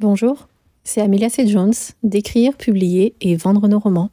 [0.00, 0.46] Bonjour,
[0.84, 1.48] c'est Amelia C.
[1.48, 1.72] Jones
[2.04, 4.10] d'écrire, publier et vendre nos romans.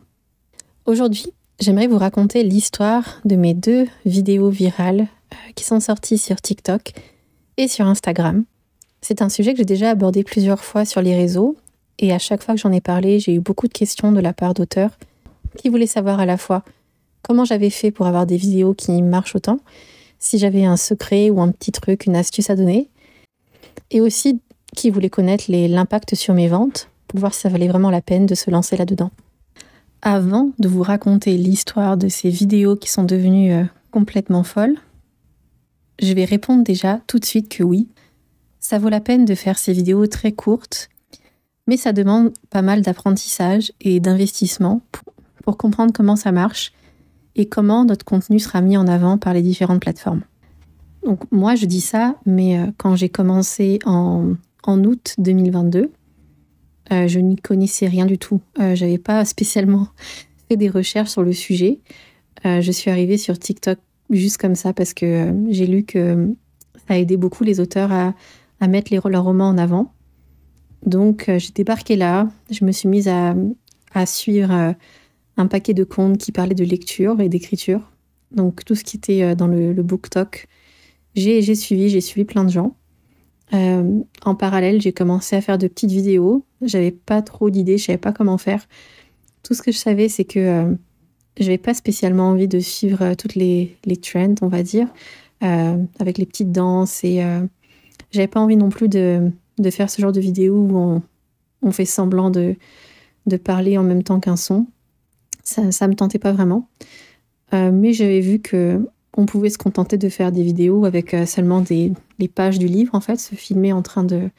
[0.87, 1.27] Aujourd'hui,
[1.59, 5.01] j'aimerais vous raconter l'histoire de mes deux vidéos virales
[5.31, 6.93] euh, qui sont sorties sur TikTok
[7.57, 8.45] et sur Instagram.
[9.01, 11.55] C'est un sujet que j'ai déjà abordé plusieurs fois sur les réseaux
[11.99, 14.33] et à chaque fois que j'en ai parlé, j'ai eu beaucoup de questions de la
[14.33, 14.97] part d'auteurs
[15.55, 16.63] qui voulaient savoir à la fois
[17.21, 19.59] comment j'avais fait pour avoir des vidéos qui marchent autant,
[20.17, 22.89] si j'avais un secret ou un petit truc, une astuce à donner,
[23.91, 24.39] et aussi
[24.75, 28.25] qui voulaient connaître l'impact sur mes ventes pour voir si ça valait vraiment la peine
[28.25, 29.11] de se lancer là-dedans.
[30.01, 34.75] Avant de vous raconter l'histoire de ces vidéos qui sont devenues euh, complètement folles,
[36.01, 37.87] je vais répondre déjà tout de suite que oui,
[38.59, 40.89] ça vaut la peine de faire ces vidéos très courtes,
[41.67, 45.13] mais ça demande pas mal d'apprentissage et d'investissement pour,
[45.43, 46.73] pour comprendre comment ça marche
[47.35, 50.21] et comment notre contenu sera mis en avant par les différentes plateformes.
[51.05, 54.33] Donc moi je dis ça, mais euh, quand j'ai commencé en,
[54.65, 55.91] en, août 2022,
[56.91, 58.41] euh, je n'y connaissais rien du tout.
[58.59, 59.87] Euh, J'avais pas spécialement
[60.49, 61.79] fait des recherches sur le sujet.
[62.45, 63.79] Euh, je suis arrivée sur TikTok
[64.09, 66.33] juste comme ça parce que euh, j'ai lu que
[66.87, 68.13] ça a aidé beaucoup les auteurs à,
[68.67, 69.93] mettre les, leurs romans en avant.
[70.85, 73.35] Donc j'ai débarqué là, je me suis mise à,
[74.05, 74.75] suivre
[75.37, 77.81] un paquet de comptes qui parlaient de lecture et d'écriture.
[78.31, 79.83] Donc tout ce qui était dans le, le
[81.15, 82.75] j'ai suivi, j'ai suivi plein de gens.
[83.53, 86.45] Euh, en parallèle, j'ai commencé à faire de petites vidéos.
[86.61, 88.67] J'avais pas trop d'idées, je savais pas comment faire.
[89.43, 90.75] Tout ce que je savais, c'est que euh,
[91.37, 94.87] j'avais pas spécialement envie de suivre euh, toutes les, trends, on va dire,
[95.43, 97.03] euh, avec les petites danses.
[97.03, 97.23] Et
[98.11, 99.31] j'avais pas envie non plus de,
[99.69, 101.01] faire ce genre de vidéo où
[101.61, 102.55] on, fait semblant de,
[103.43, 104.67] parler en même temps qu'un son
[105.43, 106.67] ça, ça me tentait pas vraiment.
[107.51, 108.81] Mais j'avais vu que
[109.17, 112.67] on pouvait se contenter de faire des vidéos avec euh, seulement des, les pages du
[112.67, 114.29] livre, en fait, se filmer en train de,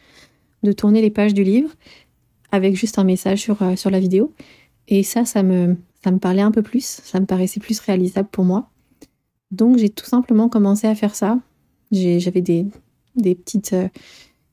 [0.62, 1.70] de tourner les pages du livre
[2.52, 4.32] avec juste un message sur, euh, sur la vidéo.
[4.88, 8.28] Et ça, ça me, ça me parlait un peu plus, ça me paraissait plus réalisable
[8.30, 8.68] pour moi.
[9.50, 11.38] Donc j'ai tout simplement commencé à faire ça.
[11.90, 12.66] J'avais des,
[13.16, 13.72] des petites...
[13.72, 13.88] Euh,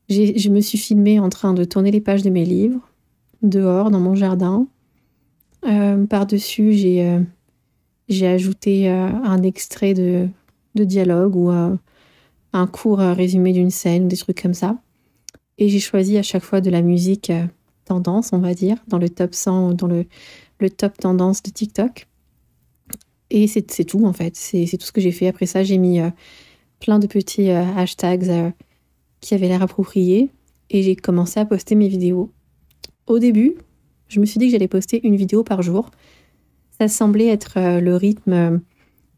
[0.09, 2.81] je me suis filmée en train de tourner les pages de mes livres,
[3.41, 4.67] dehors, dans mon jardin,
[6.09, 7.19] Par-dessus, j'ai
[8.09, 10.29] j'ai ajouté euh, un extrait de,
[10.75, 11.75] dialogue ou euh,
[12.51, 14.77] un court euh, résumé d'une scène, des trucs comme ça.
[15.57, 17.31] Et j'ai choisi à chaque fois de la musique
[17.85, 20.05] tendance, on va dire, dans le top 100 ou dans le,
[20.59, 22.07] le top tendance de TikTok.
[23.29, 24.35] Et c'est tout, en fait.
[24.35, 25.27] C'est tout ce que j'ai fait.
[25.27, 25.99] Après ça, j'ai mis
[26.79, 28.53] plein de petits hashtags
[29.21, 30.31] qui avaient l'air appropriés.
[30.71, 32.31] Et j'ai commencé à poster mes vidéos.
[33.05, 33.55] Au début,
[34.07, 35.91] je me suis dit que j'allais poster une vidéo par jour.
[36.87, 38.57] Semblait être euh, le rythme euh,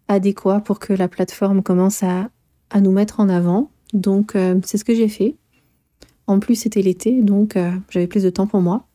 [0.07, 2.29] adéquat pour que la plateforme commence à,
[2.79, 3.69] nous mettre en avant.
[3.93, 5.35] Donc, euh, c'est ce que j'ai fait.
[6.27, 7.55] En plus, c'était l'été, donc
[7.89, 8.87] j'avais plus de temps pour moi.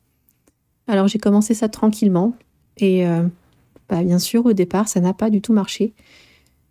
[0.89, 2.35] Alors, j'ai commencé ça tranquillement.
[2.77, 3.05] Et
[3.89, 5.93] bah, bien sûr, au départ, ça n'a pas du tout marché.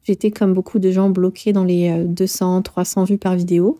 [0.03, 3.79] J'étais comme beaucoup de gens bloqués dans les 200, 300 vues par vidéo.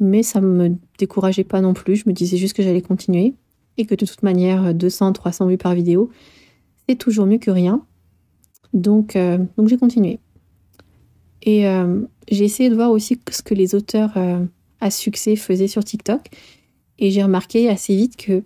[0.00, 1.94] Mais ça ne me décourageait pas non plus.
[1.94, 3.34] Je me disais juste que j'allais continuer
[3.76, 6.10] et que de toute manière, 200, 300 vues par vidéo,
[6.88, 7.84] c'est toujours mieux que rien.
[8.72, 10.18] Donc, euh, donc j'ai continué.
[11.42, 12.00] Et euh,
[12.30, 14.44] j'ai essayé de voir aussi ce que les auteurs euh,
[14.80, 16.28] à succès faisaient sur TikTok.
[16.98, 18.42] Et j'ai remarqué assez vite que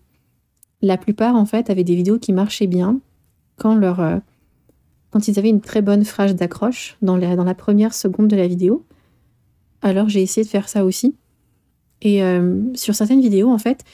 [0.83, 3.01] la plupart, en fait, avaient des vidéos qui marchaient bien
[3.57, 4.21] quand, leur,
[5.11, 8.37] quand ils avaient une très bonne phrase d'accroche dans la, dans la première seconde de
[8.37, 8.85] la vidéo.
[9.81, 11.15] Alors j'ai essayé de faire ça aussi.
[12.03, 12.21] Et
[12.75, 13.85] sur certaines vidéos, en fait,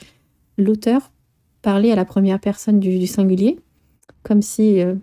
[0.57, 1.13] l'auteur
[1.61, 3.59] parler à la première personne du singulier,
[4.23, 4.95] comme si euh,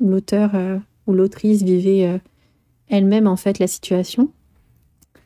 [0.00, 2.18] l'auteur euh, ou l'autrice vivait euh,
[2.88, 4.30] elle-même en fait la situation.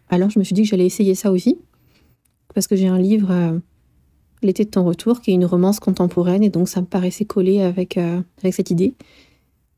[0.08, 1.58] Alors je me suis dit que j'allais essayer ça aussi,
[2.54, 3.60] parce que j'ai un livre,
[4.42, 7.62] L'été de ton retour, qui est une romance contemporaine, et donc ça me paraissait coller
[7.62, 7.98] avec,
[8.52, 8.92] cette idée.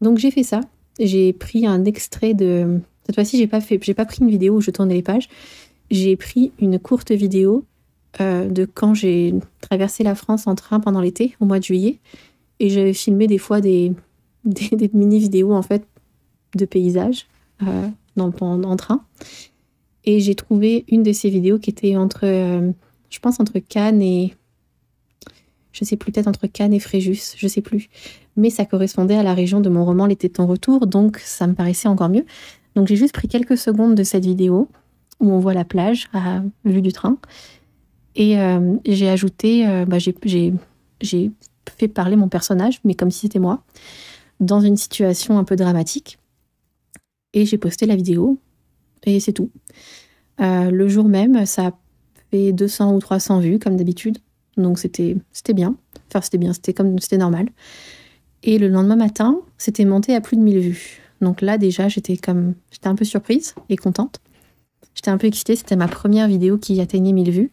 [0.01, 0.61] Donc j'ai fait ça.
[0.99, 2.81] J'ai pris un extrait de...
[3.05, 5.28] Cette fois-ci, j'ai pas pas pris une vidéo où je tournais les pages.
[5.93, 7.65] J'ai pris une courte vidéo
[8.19, 12.01] de quand j'ai traversé la France en train pendant l'été, au mois de juillet.
[12.61, 13.95] Et j'avais filmé des fois des,
[14.93, 15.87] mini-vidéos, en fait,
[16.55, 17.27] de paysages
[17.63, 17.89] euh,
[18.19, 19.05] en, train.
[20.05, 22.73] Et j'ai trouvé une de ces vidéos qui était entre, euh,
[23.11, 24.35] je pense, entre Cannes et...
[25.73, 27.91] Je sais plus, peut-être entre Cannes et Fréjus, je sais plus.
[28.37, 31.47] Mais ça correspondait à la région de mon roman L'été de ton retour, donc ça
[31.47, 32.25] me paraissait encore mieux.
[32.75, 34.69] Donc j'ai juste pris quelques secondes de cette vidéo
[35.21, 37.19] où on voit la plage à vue du train.
[38.15, 40.15] Et euh, j'ai ajouté, bah, j'ai
[41.71, 43.63] fait parler mon personnage, mais comme si c'était moi,
[44.41, 46.18] dans une situation un peu dramatique.
[47.33, 48.39] Et j'ai posté la vidéo,
[49.04, 49.51] et c'est tout.
[50.41, 51.72] Euh, le jour même, ça a
[52.30, 54.18] fait 200 ou 300 vues comme d'habitude.
[54.57, 55.16] Donc c'était
[55.54, 55.77] bien.
[56.09, 57.48] Enfin c'était bien, c'était normal.
[58.42, 61.01] Et le lendemain matin, c'était monté à plus de 1000 vues.
[61.21, 64.21] Donc là déjà, j'étais comme j'étais un peu surprise et contente.
[64.95, 67.53] J'étais un peu excitée, c'était ma première vidéo qui atteignait 1000 vues.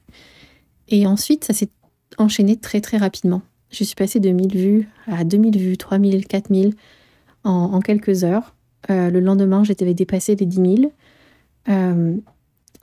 [0.87, 1.69] Et ensuite, ça s'est
[2.17, 3.41] enchaîné très très rapidement.
[3.73, 6.75] Je suis passée de 1000 vues à 2000 vues, 3000, 4000
[7.43, 8.55] en, quelques heures.
[8.91, 10.93] Euh, le lendemain, j'étais dépassé les 10 000.
[11.69, 12.15] Euh,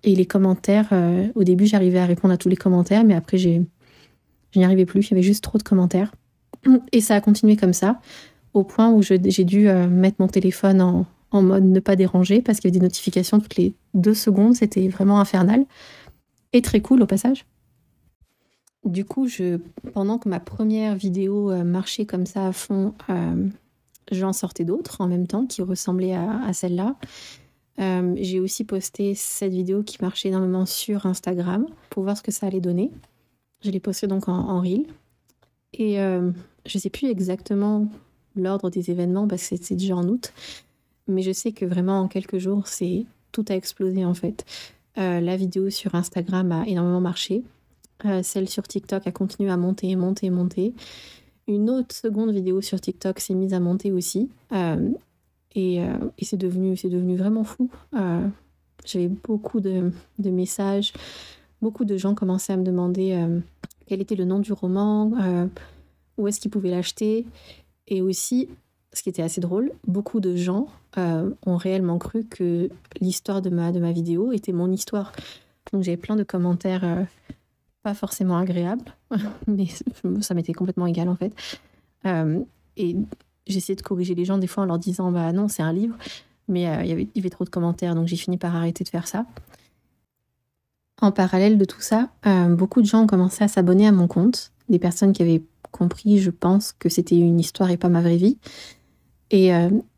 [0.02, 3.38] et les commentaires, euh, au début, j'arrivais à répondre à tous les commentaires, mais après,
[3.38, 3.62] je
[4.56, 5.06] n'y arrivais plus.
[5.06, 6.12] Il y avait juste trop de commentaires.
[6.90, 8.00] Et ça a continué comme ça,
[8.52, 12.58] au point où j'ai dû mettre mon téléphone en, en, mode ne pas déranger, parce
[12.58, 14.56] qu'il y avait des notifications toutes les deux secondes.
[14.56, 15.64] C'était vraiment infernal.
[16.52, 17.44] Et très cool au passage.
[18.84, 19.28] Du coup,
[19.92, 22.94] pendant que ma première vidéo marchait comme ça à fond,
[24.10, 26.96] j'en sortais d'autres en même temps qui ressemblaient à, celle-là.
[27.80, 32.30] Euh, j'ai aussi posté cette vidéo qui marchait énormément sur Instagram pour voir ce que
[32.30, 32.90] ça allait donner.
[33.62, 34.86] Je l'ai postée donc en, reel.
[35.72, 36.30] Et euh,
[36.66, 37.86] je ne sais plus exactement
[38.36, 40.32] l'ordre des événements parce que c'est déjà en août.
[41.08, 42.64] Mais je sais que vraiment en quelques jours,
[43.32, 44.44] tout a explosé en fait.
[44.98, 47.42] Euh, la vidéo sur Instagram a énormément marché.
[48.22, 50.74] Celle sur TikTok a continué à monter, monter, monter
[51.50, 54.30] une autre seconde vidéo sur TikTok s'est mise à monter aussi.
[54.52, 54.90] Euh,
[55.54, 56.74] et, euh, c'est devenu,
[57.16, 57.70] vraiment fou.
[57.94, 58.26] Euh,
[58.84, 60.92] j'avais beaucoup de, de, messages.
[61.60, 63.18] Beaucoup de gens commençaient à me demander
[63.86, 65.12] quel était le nom du roman,
[66.16, 67.26] où est-ce qu'ils pouvaient l'acheter.
[67.88, 68.48] Et aussi,
[68.94, 72.70] ce qui était assez drôle, beaucoup de gens ont réellement cru que
[73.02, 75.12] l'histoire de ma, de ma vidéo était mon histoire.
[75.72, 77.06] Donc j'avais plein de commentaires
[77.82, 78.84] pas forcément agréable,
[79.46, 79.66] mais
[80.20, 81.32] ça m'était complètement égal en fait.
[82.06, 82.40] Euh,
[82.76, 82.96] et
[83.46, 85.96] j'essayais de corriger les gens des fois en leur disant bah non, c'est un livre,
[86.48, 89.06] mais euh, il, y avait, trop de commentaires donc j'ai fini par arrêter de faire
[89.06, 89.26] ça.
[91.02, 94.06] En parallèle de tout ça, euh, beaucoup de gens ont commencé à s'abonner à mon
[94.06, 98.02] compte, des personnes qui avaient compris, je pense, que c'était une histoire et pas ma
[98.02, 98.36] vraie vie.
[99.30, 99.50] Et,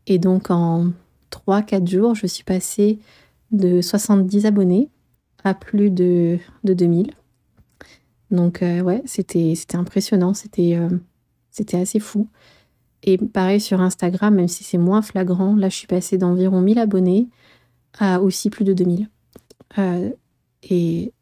[0.05, 0.91] et donc en
[1.31, 2.99] 3-4 jours, je suis passée
[3.51, 4.89] de 70 abonnés
[5.43, 7.11] à plus de, de 2000.
[8.33, 10.89] Donc euh, ouais, c'était impressionnant, c'était euh,
[11.51, 12.27] c'était assez fou.
[13.03, 16.79] Et pareil sur Instagram, même si c'est moins flagrant, là je suis passée d'environ 1000
[16.79, 17.29] abonnés
[17.99, 19.07] à aussi plus de 2000.
[19.77, 20.09] Euh,
[20.63, 21.13] et,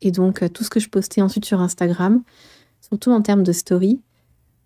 [0.00, 2.22] et donc tout ce que je postais ensuite sur Instagram,
[2.80, 4.00] surtout en termes de story,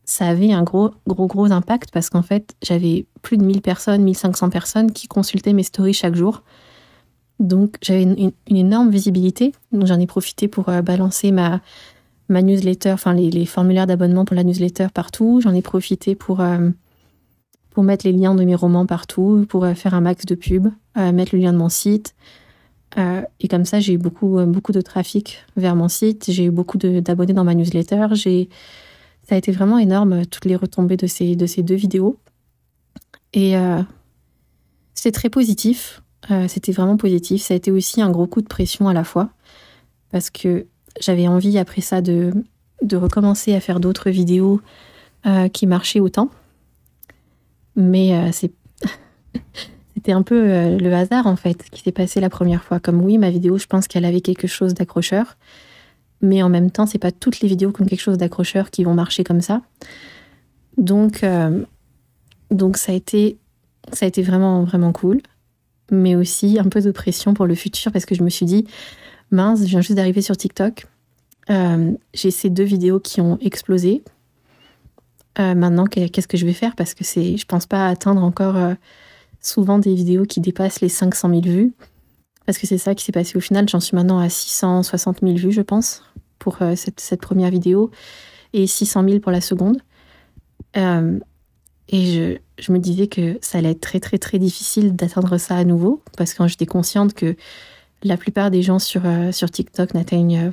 [0.05, 4.03] ça avait un gros, gros, gros impact parce qu'en fait, j'avais plus de 1000 personnes,
[4.03, 6.43] 1500 personnes qui consultaient mes stories chaque jour.
[7.39, 9.53] Donc j'avais une, énorme visibilité.
[9.73, 11.61] J'en ai profité pour euh, balancer ma,
[12.29, 15.41] ma newsletter, enfin les, formulaires d'abonnement pour la newsletter partout.
[15.43, 16.71] J'en ai profité pour, euh,
[17.77, 21.33] mettre les liens de mes romans partout, pour euh, faire un max de pub, mettre
[21.33, 22.17] le lien de mon site.
[22.97, 26.25] et comme ça, j'ai eu beaucoup, beaucoup de trafic vers mon site.
[26.29, 28.09] J'ai eu beaucoup d'abonnés dans ma newsletter.
[28.17, 32.19] Ça a été vraiment énorme, toutes les retombées de ces, de ces deux vidéos.
[33.33, 33.55] Et
[34.95, 36.03] c'est très positif.
[36.31, 37.43] Euh, c'était vraiment positif.
[37.43, 39.31] Ça a été aussi un gros coup de pression à la fois,
[40.11, 40.67] parce que
[41.01, 42.33] j'avais envie après ça de,
[42.83, 44.61] de recommencer à faire d'autres vidéos
[45.27, 46.31] euh, qui marchaient autant.
[47.77, 48.33] Mais euh,
[49.95, 52.81] c'était un peu le hasard en fait qui s'est passé la première fois.
[52.81, 55.37] Comme oui, ma vidéo, je pense qu'elle avait quelque chose d'accrocheur,
[56.21, 58.85] mais en même temps, c'est pas toutes les vidéos qui ont quelque chose d'accrocheur qui
[58.85, 59.63] vont marcher comme ça.
[60.77, 61.25] Donc,
[62.51, 63.39] donc ça a été
[63.93, 65.21] ça a été vraiment vraiment cool
[65.91, 68.67] mais aussi un peu de pression pour le futur parce que je me suis dit,
[69.31, 70.87] mince, je viens juste d'arriver sur TikTok.
[71.51, 74.03] Euh, j'ai ces deux vidéos qui ont explosé.
[75.39, 76.75] Euh, maintenant, qu'est-ce que je vais faire?
[76.77, 78.75] Parce que c'est, je pense pas atteindre encore euh,
[79.41, 81.73] souvent des vidéos qui dépassent les 500 000 vues.
[82.45, 83.69] Parce que c'est ça qui s'est passé au final.
[83.69, 86.03] J'en suis maintenant à 660 000 vues, je pense,
[86.39, 87.91] pour cette, cette, première vidéo,
[88.55, 89.83] et 600 000 pour la seconde.
[91.91, 95.65] Et je, me disais que ça allait être très très très difficile d'atteindre ça à
[95.65, 97.35] nouveau, parce que j'étais consciente que
[98.03, 100.51] la plupart des gens sur, euh, sur TikTok n'atteignent euh,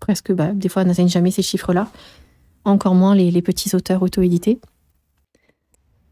[0.00, 1.90] presque, bah, des fois n'atteignent jamais ces chiffres-là,
[2.64, 4.58] encore moins les, les petits auteurs auto-édités.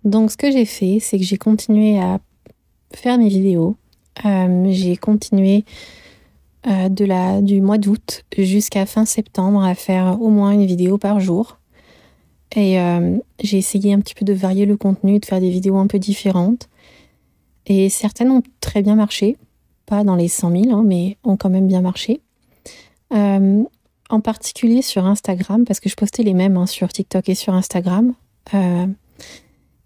[0.04, 2.20] Donc ce que j'ai fait, c'est que j'ai continué à
[2.92, 3.76] faire mes vidéos.
[4.24, 5.64] Euh, j'ai continué
[6.66, 11.20] de la, du mois d'août jusqu'à fin septembre à faire au moins une vidéo par
[11.20, 11.58] jour.
[12.54, 15.76] Et euh, j'ai essayé un petit peu de varier le contenu, de faire des vidéos
[15.76, 16.68] un peu différentes.
[17.66, 19.36] Et certaines ont très bien marché,
[19.86, 22.20] pas dans les 100 000, hein, mais ont quand même bien marché.
[23.12, 23.62] Euh,
[24.10, 27.54] en particulier sur Instagram, parce que je postais les mêmes hein, sur TikTok et sur
[27.54, 28.14] Instagram.
[28.52, 28.86] Euh,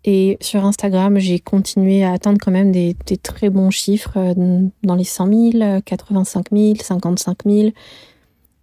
[0.04, 4.34] et sur Instagram, j'ai continué à atteindre quand même des, des très bons chiffres
[4.82, 7.70] dans les 100 000, 85 000, 55 000.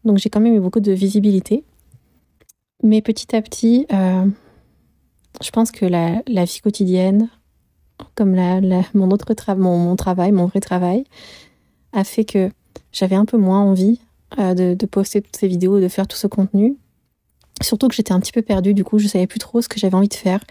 [0.03, 1.63] Donc j'ai quand même eu beaucoup de visibilité.
[2.85, 4.27] Mais petit à petit, euh,
[5.41, 7.29] je pense que la, vie quotidienne,
[8.13, 8.35] comme
[8.93, 11.03] mon autre mon, travail, mon vrai travail,
[11.93, 12.51] a fait que
[12.91, 14.01] j'avais un peu moins envie
[14.37, 16.77] euh, de, poster toutes ces vidéos, de faire tout ce contenu.
[17.59, 19.79] Surtout que j'étais un petit peu perdue, du coup, je savais plus trop ce que
[19.79, 20.43] j'avais envie de faire.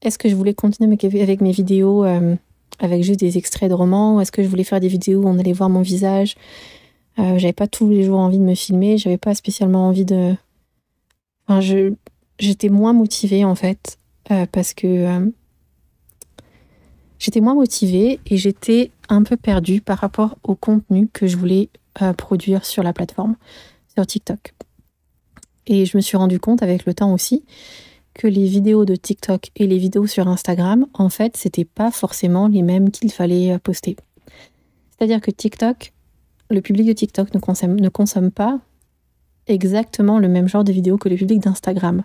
[0.00, 2.36] Est-ce que je voulais continuer avec mes vidéos euh,
[2.78, 5.26] avec juste des extraits de romans, ou est-ce que je voulais faire des vidéos où
[5.26, 6.36] on allait voir mon visage?
[7.18, 10.36] Euh, J'avais pas tous les jours envie de me filmer, j'avais pas spécialement envie de.
[11.46, 11.94] Enfin, je,
[12.38, 13.98] j'étais moins motivée en fait,
[14.30, 15.30] euh, parce que euh,
[17.18, 21.70] j'étais moins motivée et j'étais un peu perdue par rapport au contenu que je voulais
[22.02, 23.36] euh, produire sur la plateforme,
[23.94, 24.54] sur TikTok.
[25.66, 27.44] Et je me suis rendu compte avec le temps aussi
[28.14, 32.46] que les vidéos de TikTok et les vidéos sur Instagram, en fait, c'était pas forcément
[32.48, 33.96] les mêmes qu'il fallait poster.
[34.90, 35.92] C'est-à-dire que TikTok,
[36.50, 38.60] le public de TikTok ne consomme, ne consomme pas
[39.46, 42.02] exactement le même genre de vidéos que le public d'Instagram.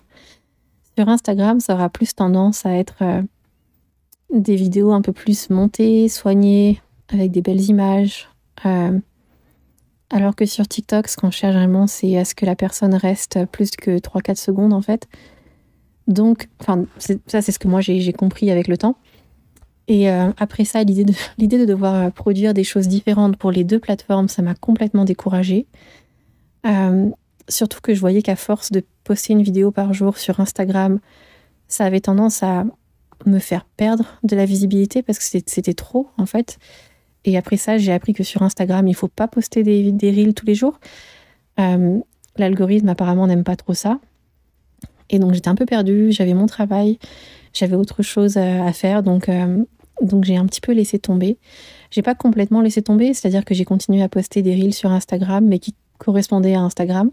[0.97, 3.21] Sur Instagram, ça aura plus tendance à être euh,
[4.33, 8.27] des vidéos un peu plus montées, soignées, avec des belles images.
[8.65, 8.99] Euh,
[10.09, 13.45] alors que sur TikTok, ce qu'on cherche vraiment, c'est à ce que la personne reste
[13.45, 15.07] plus que 3-4 secondes en fait.
[16.07, 16.85] Donc, enfin,
[17.27, 18.97] ça c'est ce que moi j'ai compris avec le temps.
[19.89, 23.63] Et euh, après ça, l'idée de, l'idée de devoir produire des choses différentes pour les
[23.63, 25.67] deux plateformes, ça m'a complètement découragée.
[27.49, 30.99] Surtout que je voyais qu'à force de poster une vidéo par jour sur Instagram,
[31.67, 32.65] ça avait tendance à
[33.25, 36.59] me faire perdre de la visibilité parce que c'était trop en fait.
[37.25, 40.45] Et après ça, j'ai appris que sur Instagram, il faut pas poster des, reels tous
[40.45, 40.79] les jours.
[41.59, 41.99] Euh,
[42.37, 43.99] l'algorithme apparemment n'aime pas trop ça.
[45.09, 46.99] Et donc j'étais un peu perdue, j'avais mon travail,
[47.53, 49.63] j'avais autre chose à faire, donc, euh,
[50.01, 51.37] donc j'ai un petit peu laissé tomber.
[51.91, 55.45] J'ai pas complètement laissé tomber, c'est-à-dire que j'ai continué à poster des reels sur Instagram,
[55.45, 57.11] mais qui correspondaient à Instagram.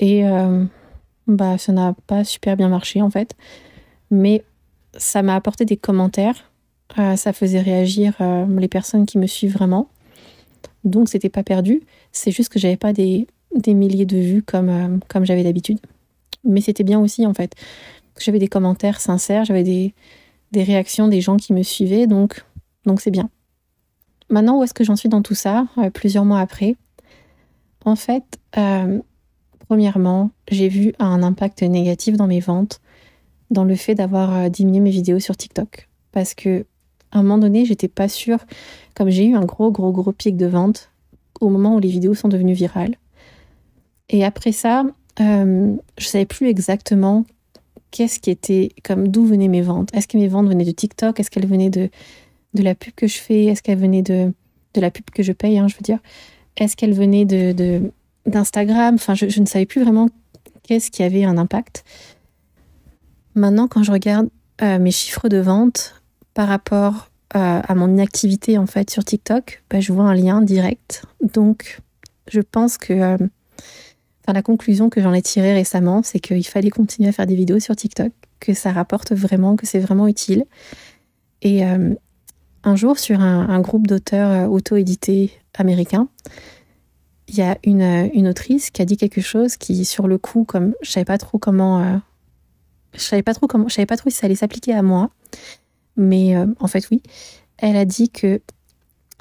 [0.00, 0.64] Et euh,
[1.26, 3.34] bah ça n'a pas super bien marché en fait.
[4.10, 4.44] Mais
[4.96, 6.50] ça m'a apporté des commentaires.
[6.98, 9.88] Euh, ça faisait réagir euh, les personnes qui me suivent vraiment.
[10.84, 11.82] Donc c'était pas perdu.
[12.12, 13.26] C'est juste que j'avais pas des,
[13.66, 15.78] milliers de vues comme, j'avais d'habitude.
[16.44, 17.54] Mais c'était bien aussi en fait.
[18.20, 19.94] J'avais des commentaires sincères, j'avais des,
[20.52, 22.44] des réactions des gens qui me suivaient, donc
[22.84, 23.30] donc c'est bien.
[24.30, 26.76] Maintenant, où est-ce que j'en suis dans tout ça, plusieurs mois après?
[27.84, 28.38] En fait,
[29.68, 32.80] Premièrement, j'ai vu un impact négatif dans mes ventes,
[33.50, 35.88] dans le fait d'avoir euh, diminué mes vidéos sur TikTok.
[36.12, 36.66] Parce que
[37.12, 38.38] à un moment donné, j'étais pas sûre,
[38.94, 40.90] comme j'ai eu un gros, gros, gros pic de vente
[41.40, 42.96] au moment où les vidéos sont devenues virales.
[44.10, 44.84] Et après ça,
[45.20, 47.24] euh, je savais plus exactement
[47.90, 49.94] qu'est-ce qui était, comme d'où venaient mes ventes.
[49.94, 51.18] Est-ce que mes ventes venaient de TikTok?
[51.20, 51.88] Est-ce qu'elles venaient de,
[52.54, 53.46] de la pub que je fais?
[53.46, 54.32] Est-ce qu'elles venaient de,
[54.74, 56.00] de la pub que je paye, hein, je veux dire?
[56.56, 57.92] Est-ce qu'elles venaient de,
[58.26, 58.96] d'Instagram?
[58.98, 60.08] Je, ne savais plus vraiment
[60.62, 61.84] qu'est-ce qui avait un impact.
[63.34, 64.28] Maintenant, quand je regarde
[64.62, 68.56] euh, mes chiffres de vente par rapport euh, à mon inactivité
[68.88, 71.04] sur TikTok, bah, je vois un lien direct.
[71.20, 71.80] Donc,
[72.30, 73.16] je pense que euh,
[74.32, 77.58] la conclusion que j'en ai tirée récemment, c'est qu'il fallait continuer à faire des vidéos
[77.58, 80.44] sur TikTok, que ça rapporte vraiment, que c'est vraiment utile.
[81.42, 86.08] Et un jour, sur un, un groupe d'auteurs auto-édités américains,
[87.28, 90.18] il y a une, euh, une, autrice qui a dit quelque chose qui, sur le
[90.18, 91.96] coup, comme je savais pas trop comment, euh,
[92.94, 95.10] je savais pas trop comment, je savais pas trop si ça allait s'appliquer à moi,
[95.96, 97.02] mais euh, en fait oui,
[97.58, 98.40] elle a dit que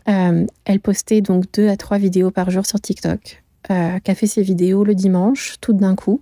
[0.05, 4.83] elle postait donc deux à trois vidéos par jour sur TikTok, qu'elle fait ses vidéos
[4.83, 6.19] le dimanche, toutes d'un coup,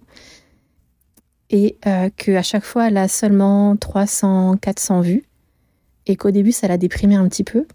[1.50, 1.80] et
[2.16, 5.24] qu'à chaque fois elle a seulement 300, 400 vues,
[6.06, 7.66] et qu'au début ça l'a déprimée un petit peu,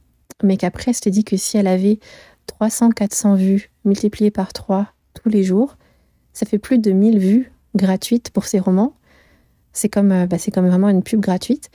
[0.42, 1.98] mais qu'après elle s'était dit que si elle avait
[2.60, 5.76] 300-400 vues multipliées par 3 tous les jours,
[6.32, 8.94] ça fait plus de 1000 vues gratuites pour ces romans.
[9.72, 11.70] C'est comme, euh, bah, c'est comme vraiment une pub gratuite.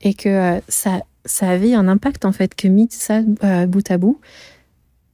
[0.00, 3.88] Et que euh, ça, ça avait un impact en fait, que mis ça euh, bout
[3.90, 4.20] à bout,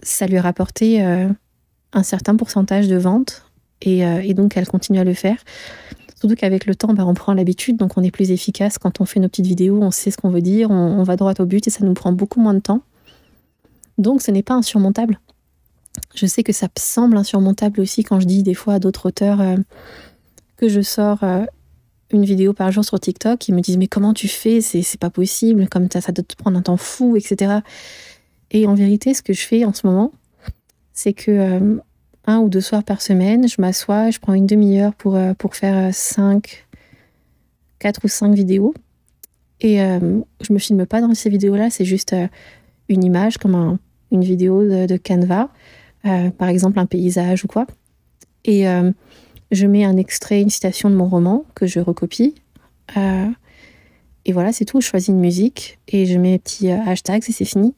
[0.03, 3.45] ça lui a rapporté un certain pourcentage de ventes.
[3.83, 5.37] Et, donc elle continue à le faire.
[6.19, 9.05] Surtout qu'avec le temps, bah, on prend l'habitude, donc on est plus efficace quand on
[9.05, 11.67] fait nos petites vidéos, on sait ce qu'on veut dire, on va droit au but
[11.67, 12.83] et ça nous prend beaucoup moins de temps.
[14.01, 15.21] Donc ce n'est pas insurmontable.
[16.15, 19.43] Je sais que ça semble insurmontable aussi quand je dis des fois à d'autres auteurs
[19.43, 19.57] euh,
[20.57, 21.45] que je sors euh,
[22.11, 24.63] une vidéo par jour sur TikTok, ils me disent mais comment tu fais?
[24.63, 27.59] C'est pas possible, comme ça, ça doit te prendre un temps fou, etc.
[28.51, 30.13] Et en vérité, ce que je fais en ce moment,
[30.95, 31.77] c'est que euh,
[32.27, 35.95] un ou deux soirs par semaine, je m'assois, je prends une demi-heure pour, pour faire
[35.95, 36.67] cinq,
[37.79, 38.73] quatre ou cinq vidéos.
[39.61, 42.15] Et je me filme pas dans ces vidéos-là, c'est juste
[42.89, 43.79] une image comme un,
[44.11, 45.49] une vidéo de, Canva,
[46.07, 47.67] euh, par exemple un paysage ou quoi.
[48.45, 48.65] et
[49.53, 52.35] je mets un extrait, une citation de mon roman que je recopie.
[52.97, 54.81] et voilà, c'est tout.
[54.81, 57.75] Je choisis une musique et je mets mes petits hashtags et c'est fini.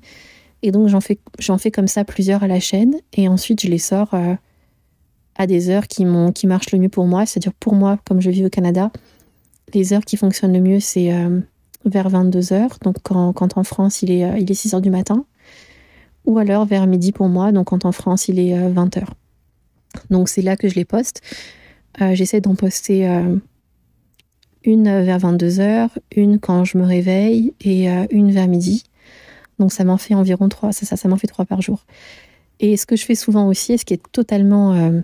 [0.62, 3.68] Et donc j'en fais, j'en fais comme ça plusieurs à la chaîne et ensuite je
[3.68, 4.14] les sors
[5.36, 7.26] à des heures qui, qui marchent le mieux pour moi.
[7.26, 8.90] C'est-à-dire pour moi, comme je vis au Canada,
[9.74, 11.40] les heures qui fonctionnent le mieux, c'est euh,
[11.84, 12.78] vers 22 heures.
[12.82, 15.24] Donc quand, quand, en France, il est, euh, il est 6 heures du matin.
[16.24, 19.00] Ou alors vers midi pour moi, donc quand en France, il est 20 euh.
[20.10, 21.20] Donc c'est là que je les poste.
[21.98, 23.06] J'essaie d'en poster
[24.64, 28.84] une vers 22 heures, une quand je me réveille et une vers midi.
[29.58, 31.84] Donc ça m'en fait environ trois, ça, ça, ça m'en fait trois par jour.
[32.60, 35.02] Et ce que je fais souvent aussi, et ce qui est totalement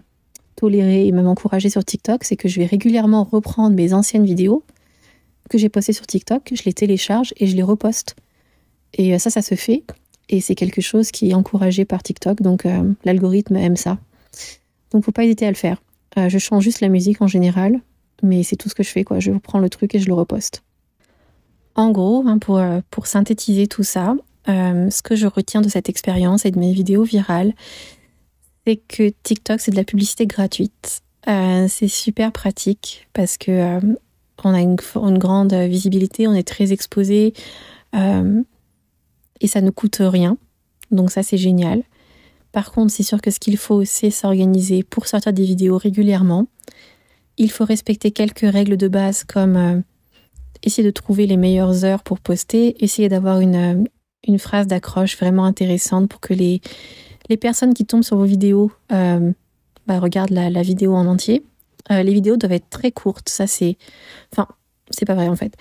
[0.59, 4.65] toléré et même encouragé sur TikTok, c'est que je vais régulièrement reprendre mes anciennes vidéos
[5.49, 8.17] que j'ai postées sur TikTok, je les télécharge et je les reposte.
[8.95, 9.85] Et euh, ça, ça se fait.
[10.29, 13.99] Et c'est quelque chose qui est encouragé par TikTok, donc euh, l'algorithme aime ça.
[14.91, 15.83] Donc faut pas hésiter à le faire.
[16.19, 17.81] Euh, je change juste la musique en général,
[18.23, 19.21] mais c'est tout ce que je fais, quoi.
[19.21, 20.63] Je reprends le truc et je le reposte.
[21.75, 24.17] En gros, hein, pour, pour synthétiser tout ça,
[24.47, 27.53] ce que je retiens de cette expérience et de mes vidéos virales,
[28.77, 31.03] que TikTok, c'est de la publicité gratuite.
[31.29, 33.81] Euh, c'est super pratique parce que euh,
[34.45, 34.77] on a une,
[35.19, 37.35] grande visibilité, on est très exposé
[37.95, 38.43] euh,
[39.41, 40.37] et ça ne coûte rien.
[40.91, 41.83] Donc ça, c'est génial.
[42.53, 46.47] Par contre, c'est sûr que ce qu'il faut, c'est s'organiser pour sortir des vidéos régulièrement.
[47.37, 49.83] Il faut respecter quelques règles de base comme
[50.63, 53.87] essayer de trouver les meilleures heures pour poster, essayer d'avoir une,
[54.27, 56.61] une phrase d'accroche vraiment intéressante pour que les,
[57.41, 59.33] personnes qui tombent sur vos vidéos euh,
[59.87, 61.45] bah, regardent la, vidéo en entier.
[61.91, 63.29] Euh, les vidéos doivent être très courtes.
[63.29, 63.77] Ça, c'est.
[64.33, 64.49] Enfin,
[64.91, 65.55] c'est pas vrai en fait.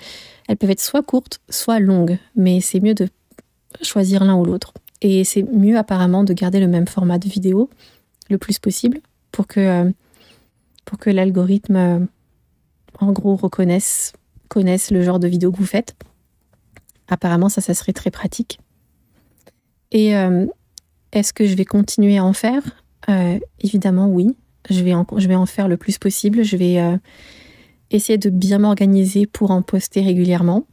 [0.47, 3.09] Elles peuvent être soit courtes, soit longues, mais c'est mieux de
[3.81, 4.73] choisir l'un ou l'autre.
[5.01, 7.69] Et c'est mieux apparemment de garder le même format de vidéo
[8.29, 8.99] le plus possible
[9.31, 9.91] pour que, euh,
[11.05, 12.07] l'algorithme,
[12.99, 14.13] en gros, reconnaisse,
[14.47, 15.95] connaisse le genre de vidéo que vous faites.
[17.07, 18.59] Apparemment, ça, ça serait très pratique.
[19.91, 20.13] Et
[21.11, 22.61] est-ce que je vais continuer à en faire?
[23.09, 24.35] Euh, Évidemment, oui.
[24.69, 26.43] Je vais, en, faire le plus possible.
[26.43, 26.97] Je vais euh,
[27.89, 30.65] essayer de bien m'organiser pour en poster régulièrement.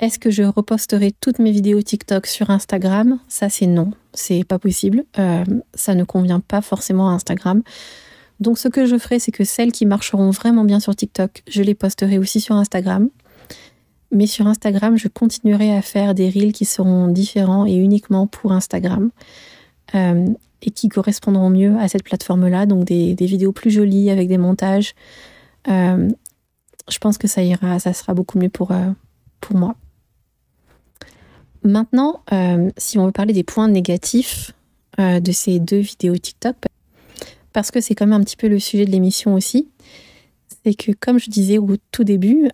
[0.00, 3.20] Est-ce que je reposterai toutes mes vidéos TikTok sur Instagram?
[3.28, 3.92] Ça, c'est non.
[4.12, 5.04] C'est pas possible.
[5.18, 7.62] Euh, ça ne convient pas forcément à Instagram.
[8.40, 11.62] Donc, ce que je ferai, c'est que celles qui marcheront vraiment bien sur TikTok, je
[11.62, 13.08] les posterai aussi sur Instagram.
[14.10, 18.52] Mais sur Instagram, je continuerai à faire des reels qui seront différents et uniquement pour
[18.52, 19.10] Instagram.
[19.94, 20.26] Euh,
[20.66, 22.66] et qui correspondront mieux à cette plateforme-là.
[22.66, 24.94] Donc des, vidéos plus jolies avec des montages.
[25.68, 26.08] Euh,
[26.88, 28.72] je pense que ça ira, ça sera beaucoup mieux pour,
[29.40, 29.76] pour moi.
[31.64, 32.22] Maintenant,
[32.76, 34.52] si on veut parler des points négatifs
[34.98, 36.56] de ces deux vidéos TikTok,
[37.52, 39.68] parce que c'est quand même un petit peu le sujet de l'émission aussi,
[40.64, 42.50] c'est que comme je disais au tout début,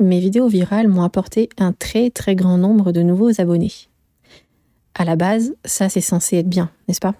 [0.00, 3.72] mes vidéos virales m'ont apporté un très très grand nombre de nouveaux abonnés.
[4.94, 7.14] À la base, ça c'est censé être bien, n'est-ce pas?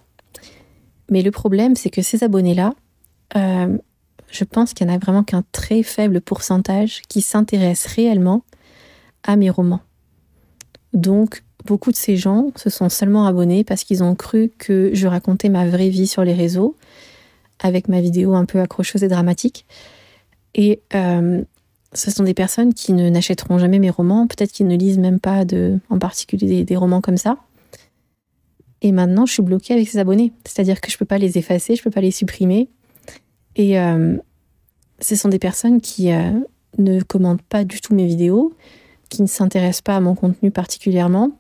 [1.11, 2.75] Mais le problème, c'est que ces abonnés-là,
[3.37, 3.77] euh,
[4.31, 8.45] je pense qu'il n'y en a vraiment qu'un très faible pourcentage qui s'intéressent réellement
[9.23, 9.81] à mes romans.
[10.93, 15.07] Donc, beaucoup de ces gens se sont seulement abonnés parce qu'ils ont cru que je
[15.07, 16.77] racontais ma vraie vie sur les réseaux,
[17.61, 19.67] avec ma vidéo un peu accrocheuse et dramatique.
[20.55, 21.43] Et euh,
[21.95, 25.21] ce sont des personnes qui ne n'achèteront jamais mes romans, peut-être qu'ils ne lisent même
[25.21, 27.39] pas de, en particulier des, romans comme ça.
[28.81, 30.33] Et maintenant, je suis bloquée avec ces abonnés.
[30.45, 32.69] C'est-à-dire que je ne peux pas les effacer, je ne peux pas les supprimer.
[33.55, 34.17] Et euh,
[35.01, 36.33] ce sont des personnes qui euh,
[36.79, 38.55] ne commentent pas du tout mes vidéos,
[39.13, 41.31] qui ne s'intéressent pas à mon contenu particulièrement.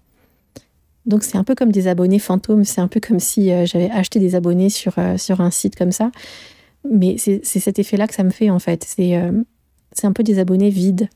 [1.06, 3.90] Donc c'est un peu comme des abonnés fantômes, c'est un peu comme si euh, j'avais
[3.90, 6.10] acheté des abonnés sur, sur un site comme ça.
[6.88, 8.84] Mais c'est cet effet-là que ça me fait en fait.
[8.84, 9.20] C'est
[9.92, 11.08] c'est un peu des abonnés vides.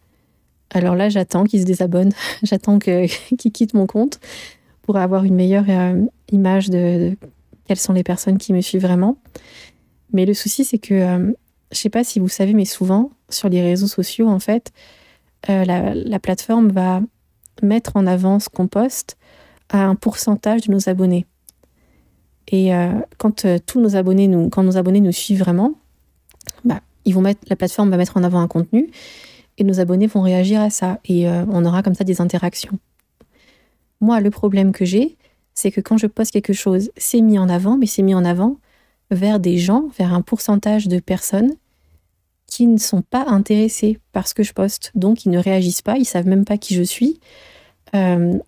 [0.70, 4.20] Alors là, j'attends qu'ils se désabonnent, j'attends qu'ils quittent mon compte
[4.82, 7.16] pour avoir une meilleure euh, image de,
[7.66, 9.16] quelles sont les personnes qui me suivent vraiment.
[10.12, 11.32] Mais le souci, c'est que, euh,
[11.72, 14.72] je sais pas si vous savez, mais souvent, sur les réseaux sociaux, en fait,
[15.48, 17.00] euh, la, plateforme va
[17.62, 19.16] mettre en avant ce qu'on poste
[19.68, 21.26] à un pourcentage de nos abonnés.
[22.48, 22.70] Et
[23.18, 25.74] quand tous nos abonnés nous, quand nos abonnés nous suivent vraiment,
[26.64, 28.88] bah, ils vont mettre, la plateforme va mettre en avant un contenu
[29.58, 32.78] et nos abonnés vont réagir à ça et euh, on aura comme ça des interactions.
[34.00, 35.16] Moi, le problème que j'ai,
[35.54, 38.24] c'est que quand je poste quelque chose, c'est mis en avant, mais c'est mis en
[38.24, 38.58] avant
[39.10, 41.52] vers des gens, vers un pourcentage de personnes
[42.46, 44.92] qui ne sont pas intéressés par ce que je poste.
[44.94, 47.20] Donc, ils ne réagissent pas, ils savent même pas qui je suis.
[47.94, 48.38] Euh,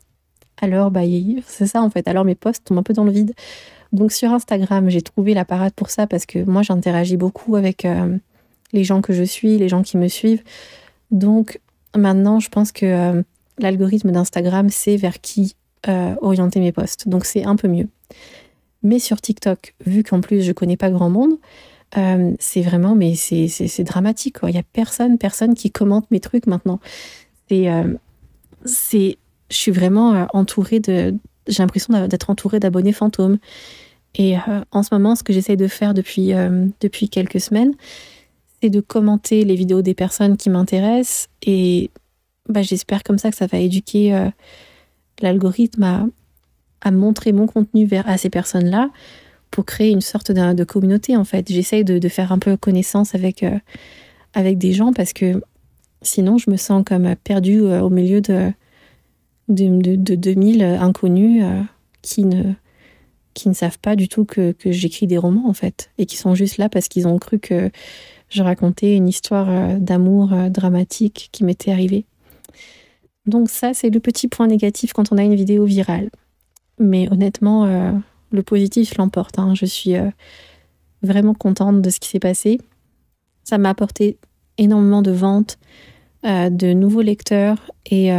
[0.61, 1.03] alors bah,
[1.47, 2.09] c'est ça en fait.
[2.09, 3.35] Alors mes posts tombent un peu dans le vide.
[3.93, 7.85] Donc sur Instagram, j'ai trouvé la parade pour ça parce que moi j'interagis beaucoup avec
[7.85, 8.17] euh,
[8.73, 10.43] les gens que je suis, les gens qui me suivent.
[11.11, 11.61] Donc
[11.97, 13.23] maintenant, je pense que euh,
[13.59, 15.55] l'algorithme d'Instagram sait vers qui
[16.21, 17.09] orienter mes posts.
[17.09, 17.89] Donc c'est un peu mieux.
[18.83, 21.39] Mais sur TikTok, vu qu'en plus je connais pas grand monde,
[21.92, 24.37] c'est vraiment, mais c'est dramatique.
[24.46, 26.81] Il y a personne, personne qui commente mes trucs maintenant.
[27.48, 29.18] C'est,
[29.51, 31.14] je suis vraiment entourée de,
[31.48, 33.38] j'ai l'impression d'être entourée d'abonnés fantômes.
[34.14, 37.74] Et euh, en ce moment, ce que j'essaye de faire depuis, euh, depuis quelques semaines,
[38.62, 41.29] c'est de commenter les vidéos des personnes qui m'intéressent.
[41.42, 41.90] Et
[42.48, 44.29] bah, j'espère comme ça que ça va éduquer euh,
[45.20, 46.07] l'algorithme à,
[46.81, 48.90] à, montrer mon contenu vers, à ces personnes-là
[49.51, 51.49] pour créer une sorte de, communauté, en fait.
[51.49, 53.45] J'essaye de, faire un peu connaissance avec,
[54.35, 55.43] avec des gens parce que
[56.03, 58.53] sinon, je me sens comme perdue au milieu de
[59.49, 61.63] de, de, 2000 inconnus euh,
[62.03, 62.53] qui, ne,
[63.35, 66.17] qui ne savent pas du tout que, que j'écris des romans, en fait, et qui
[66.17, 67.71] sont juste là parce qu'ils ont cru que
[68.29, 72.05] je racontais une histoire euh, d'amour euh, dramatique qui m'était arrivée.
[73.27, 76.11] Donc ça, c'est le petit point négatif quand on a une vidéo virale.
[76.79, 79.38] Mais honnêtement, le positif l'emporte.
[79.38, 79.55] Hein.
[79.55, 79.95] Je suis
[81.03, 82.59] vraiment contente de ce qui s'est passé.
[83.45, 84.19] Ça m'a apporté
[84.59, 85.59] énormément de ventes,
[86.25, 88.11] de nouveaux lecteurs et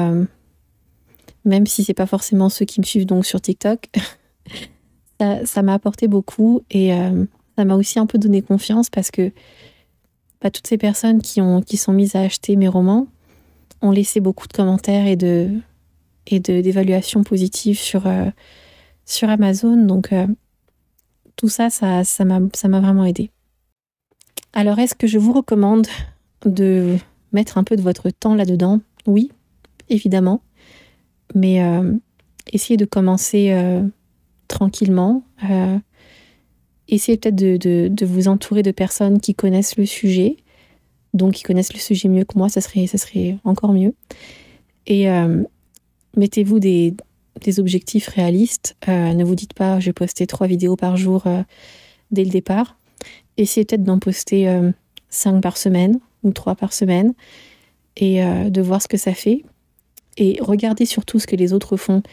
[1.46, 3.90] même si c'est pas forcément ceux qui me suivent donc sur TikTok.
[5.46, 7.26] ça m'a apporté beaucoup et euh,
[7.58, 9.32] ça m'a aussi un peu donné confiance parce que
[10.42, 13.08] toutes ces personnes qui, ont, qui sont mises à acheter mes romans
[13.82, 15.52] ont laissé beaucoup de commentaires et de
[16.32, 18.26] d'évaluations positives sur, euh,
[19.10, 19.86] sur Amazon.
[19.86, 20.28] Donc euh,
[21.36, 23.32] tout ça, ça m'a ça vraiment aidé.
[24.54, 25.88] Alors est-ce que je vous recommande
[26.46, 26.98] de
[27.34, 28.80] mettre un peu de votre temps là-dedans?
[29.06, 29.32] Oui,
[29.90, 30.42] évidemment
[31.36, 31.94] mais euh,
[32.52, 33.84] essayez de commencer euh,
[34.48, 35.24] tranquillement.
[36.88, 40.38] Essayez peut-être de, de, de, vous entourer de personnes qui connaissent le sujet,
[41.14, 43.94] donc qui connaissent le sujet mieux que moi, ça serait, ça serait encore mieux.
[44.88, 45.06] Et
[46.18, 46.96] mettez-vous des,
[47.40, 48.76] des, objectifs réalistes.
[48.88, 51.24] ne vous dites pas, je vais poster trois vidéos par jour
[52.12, 52.78] dès le départ.
[53.38, 54.48] Essayez peut-être d'en poster
[55.10, 57.14] cinq par semaine ou trois par semaine
[57.98, 59.44] et de voir ce que ça fait
[60.20, 62.04] et regardez surtout ce que les autres font.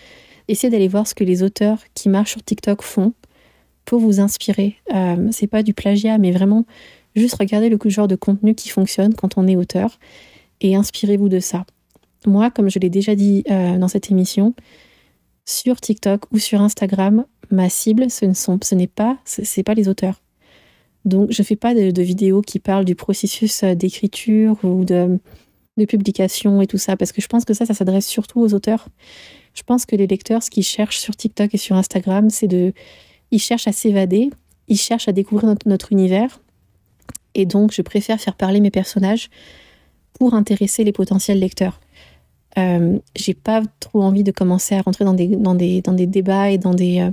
[0.49, 3.13] Essayez d'aller voir ce que les auteurs qui marchent sur TikTok font
[3.85, 4.77] pour vous inspirer.
[4.95, 6.65] Euh, c'est pas du plagiat, mais vraiment
[7.15, 9.99] juste regardez le genre de contenu qui fonctionne quand on est auteur
[10.61, 11.67] et inspirez-vous de ça.
[12.27, 14.55] Moi, comme je l'ai déjà dit euh, dans cette émission,
[15.47, 19.75] sur TikTok ou sur Instagram, ma cible, ce ne sont, ce n'est pas, c'est pas
[19.75, 20.21] les auteurs.
[21.07, 25.19] Donc, je fais pas de, vidéos qui parlent du processus euh, d'écriture ou de
[25.77, 28.55] de publication et tout ça, parce que je pense que ça, ça s'adresse surtout aux
[28.55, 28.89] auteurs.
[29.55, 32.73] Je pense que les lecteurs, ce qu'ils cherchent sur TikTok et sur Instagram, c'est de...
[33.31, 34.31] Ils cherchent à s'évader,
[34.69, 36.41] ils cherchent à découvrir notre, univers.
[37.35, 39.31] Et donc, je préfère faire parler mes personnages
[40.15, 41.81] pour intéresser les potentiels lecteurs.
[42.59, 46.07] Euh, j'ai pas trop envie de commencer à rentrer dans des, dans des, dans des
[46.07, 47.11] débats et dans des, euh,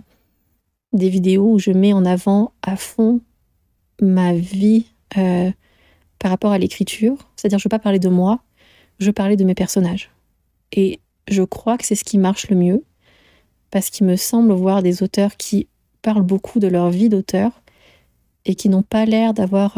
[0.94, 3.20] des vidéos où je mets en avant à fond
[4.02, 4.86] ma vie
[5.18, 5.52] euh,
[6.20, 7.18] par rapport à l'écriture.
[7.36, 8.40] C'est-à-dire, je veux pas parler de moi,
[9.00, 10.12] je parlais de mes personnages.
[10.72, 12.84] Et je crois que c'est ce qui marche le mieux,
[13.70, 15.68] parce qu'il me semble voir des auteurs qui
[16.02, 17.52] parlent beaucoup de leur vie d'auteur
[18.46, 19.78] et qui n'ont pas l'air d'avoir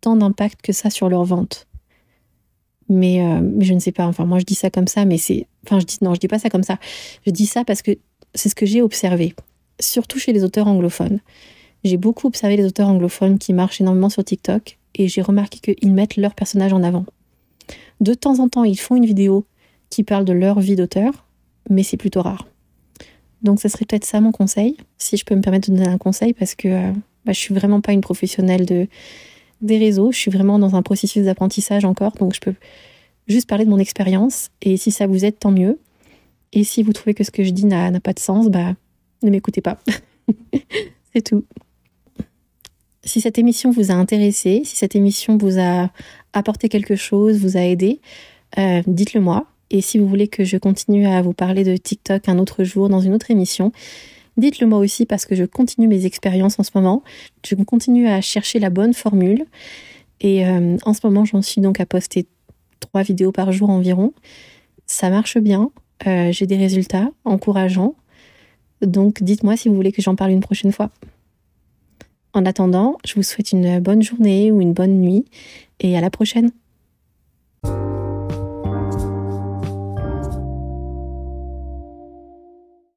[0.00, 1.66] tant d'impact que ça sur leur vente.
[2.88, 5.16] Mais, euh, mais, je ne sais pas, enfin moi je dis ça comme ça, mais
[5.16, 5.46] c'est...
[5.64, 6.78] Enfin je dis non, je dis pas ça comme ça.
[7.26, 7.92] Je dis ça parce que
[8.34, 9.34] c'est ce que j'ai observé,
[9.80, 11.20] surtout chez les auteurs anglophones.
[11.84, 15.92] J'ai beaucoup observé les auteurs anglophones qui marchent énormément sur TikTok et j'ai remarqué qu'ils
[15.92, 17.04] mettent leur personnage en avant.
[18.00, 19.46] De temps en temps, ils font une vidéo
[19.90, 21.26] qui parle de leur vie d'auteur,
[21.70, 22.46] mais c'est plutôt rare.
[23.42, 25.98] Donc, ce serait peut-être ça mon conseil, si je peux me permettre de donner un
[25.98, 26.92] conseil, parce que euh,
[27.24, 28.88] bah, je suis vraiment pas une professionnelle de,
[29.64, 30.12] des réseaux.
[30.12, 32.54] Je suis vraiment dans un processus d'apprentissage encore, donc je peux
[33.26, 34.50] juste parler de mon expérience.
[34.62, 35.78] Et si ça vous aide, tant mieux.
[36.52, 38.74] Et si vous trouvez que ce que je dis n'a pas de sens, bah,
[39.22, 39.78] ne m'écoutez pas.
[41.12, 41.44] c'est tout.
[43.02, 45.90] Si cette émission vous a intéressé, si cette émission vous a
[46.32, 48.00] apporté quelque chose, vous a aidé,
[48.58, 49.46] euh, dites-le moi.
[49.70, 52.88] Et si vous voulez que je continue à vous parler de TikTok un autre jour
[52.88, 53.72] dans une autre émission,
[54.36, 57.02] dites-le moi aussi parce que je continue mes expériences en ce moment.
[57.46, 59.44] Je continue à chercher la bonne formule.
[60.20, 62.26] Et euh, en ce moment, j'en suis donc à poster
[62.80, 64.12] trois vidéos par jour environ.
[64.86, 65.70] Ça marche bien.
[66.06, 67.94] Euh, j'ai des résultats encourageants.
[68.82, 70.90] Donc dites-moi si vous voulez que j'en parle une prochaine fois.
[72.32, 75.24] En attendant, je vous souhaite une bonne journée ou une bonne nuit
[75.80, 76.50] et à la prochaine.